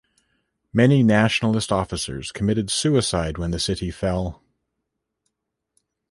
Many 0.73 1.03
Nationalist 1.03 1.71
officers 1.71 2.31
committed 2.31 2.71
suicide 2.71 3.37
when 3.37 3.51
the 3.51 3.59
city 3.59 3.91
fell. 3.91 4.41